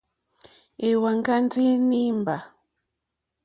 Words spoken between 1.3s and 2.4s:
ndí nǐmbà.